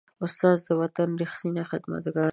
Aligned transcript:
استاد 0.25 0.57
د 0.67 0.69
وطن 0.81 1.09
ریښتینی 1.21 1.63
خدمتګار 1.71 2.25
دی. 2.27 2.29